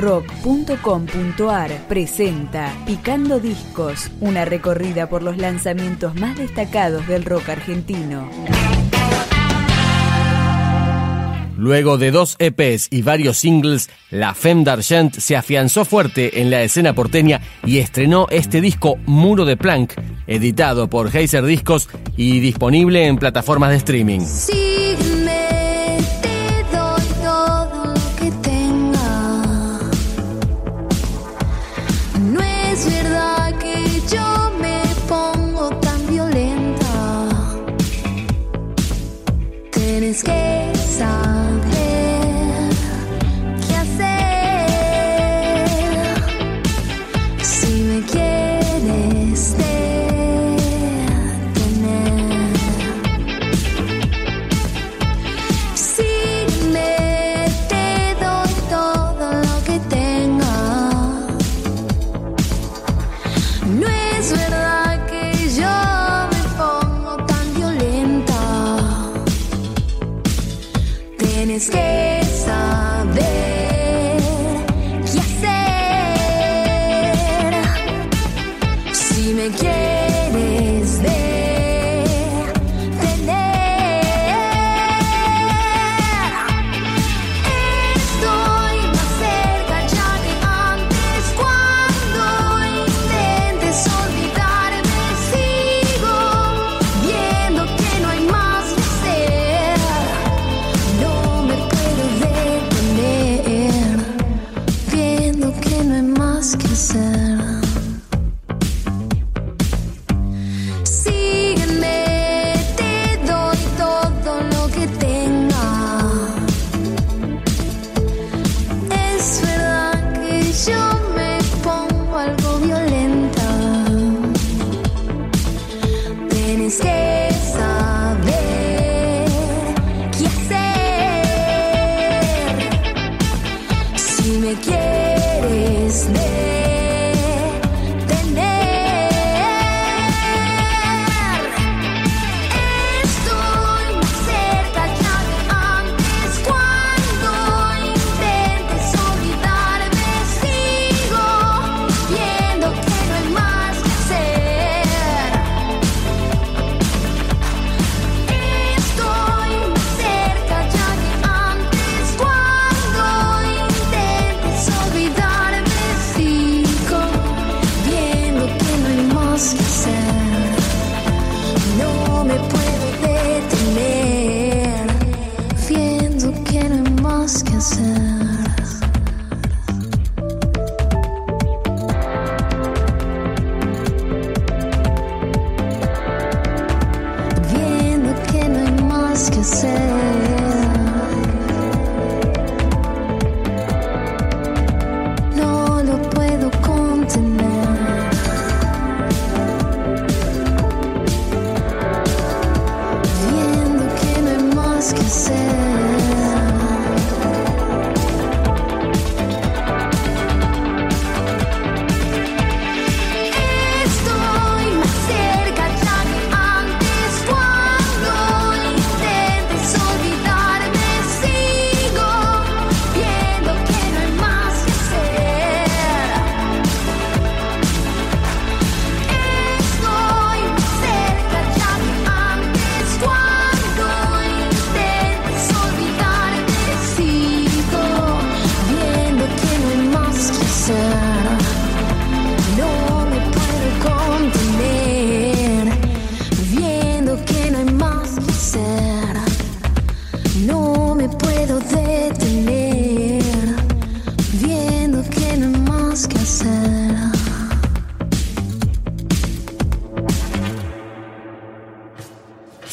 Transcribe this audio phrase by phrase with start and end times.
[0.00, 8.28] rock.com.ar presenta Picando Discos, una recorrida por los lanzamientos más destacados del rock argentino.
[11.56, 16.62] Luego de dos EPs y varios singles, la Femme d'Argent se afianzó fuerte en la
[16.62, 19.92] escena porteña y estrenó este disco Muro de Plank,
[20.26, 24.20] editado por Heiser Discos y disponible en plataformas de streaming.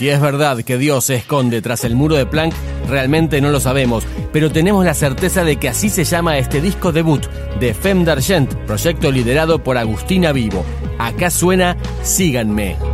[0.00, 2.54] Si es verdad que Dios se esconde tras el muro de Planck,
[2.88, 6.90] realmente no lo sabemos, pero tenemos la certeza de que así se llama este disco
[6.90, 7.26] debut
[7.60, 10.64] de Femme d'Argent, proyecto liderado por Agustina Vivo.
[10.98, 12.89] Acá suena Síganme.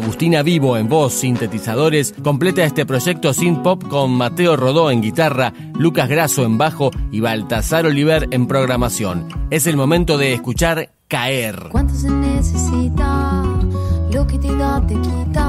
[0.00, 5.52] Agustina Vivo en voz, sintetizadores, completa este proyecto sin pop con Mateo Rodó en guitarra,
[5.78, 9.28] Lucas Grasso en bajo y Baltasar Oliver en programación.
[9.50, 11.68] Es el momento de escuchar Caer.
[11.70, 13.42] ¿Cuánto se necesita?
[14.10, 15.39] Lo que te da te quita.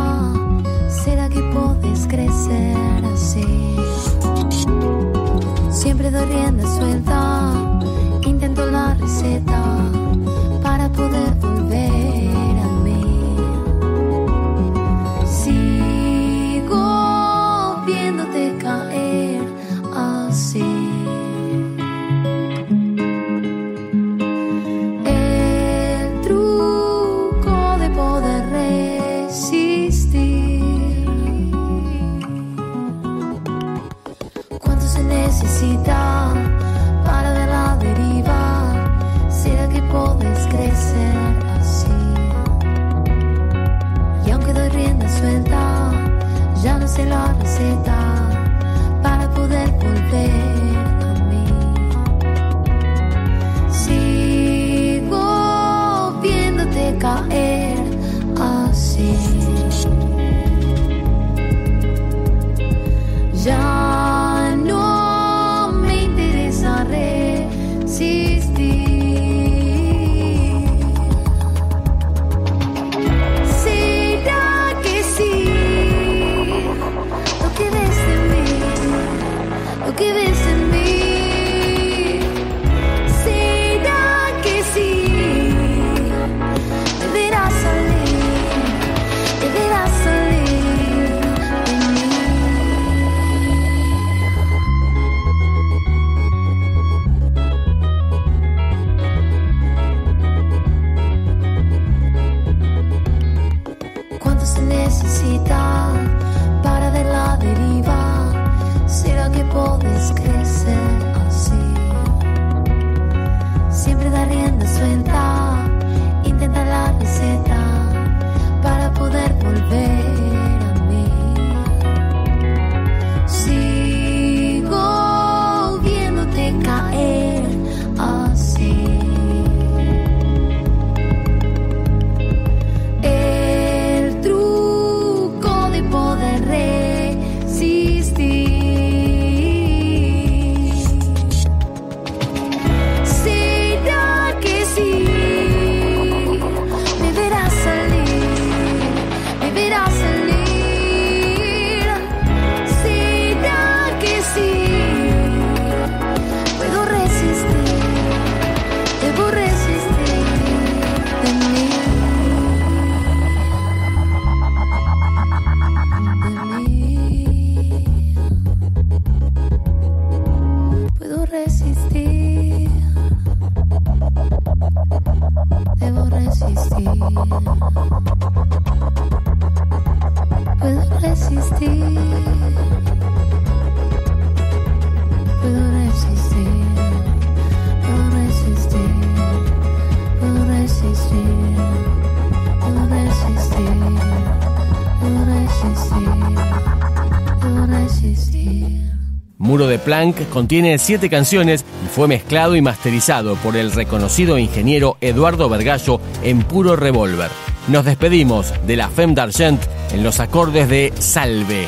[199.38, 204.98] Muro de Planck contiene siete canciones y fue mezclado y masterizado por el reconocido ingeniero
[205.02, 209.60] Eduardo Vergallo en puro revólver nos despedimos de la Femme d'Argent
[209.94, 211.68] en los acordes de Salve.